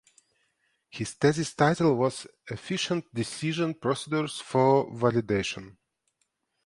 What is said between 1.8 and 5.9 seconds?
was ‘Efficient decision procedures for validation’.